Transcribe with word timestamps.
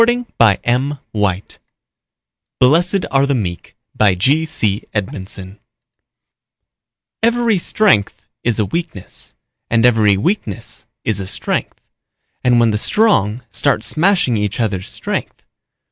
BLESSED 0.01 1.59
ARE 3.11 3.27
THE 3.27 3.35
MEEK 3.35 3.75
_Every 7.23 7.59
strength 7.59 8.25
is 8.43 8.57
a 8.57 8.65
weakness, 8.65 9.35
and 9.69 9.85
every 9.85 10.17
weakness 10.17 10.87
is 11.05 11.19
a 11.19 11.27
strength. 11.27 11.81
And 12.43 12.59
when 12.59 12.71
the 12.71 12.77
Strong 12.79 13.43
start 13.51 13.83
smashing 13.83 14.37
each 14.37 14.59
other's 14.59 14.89
strength 14.89 15.43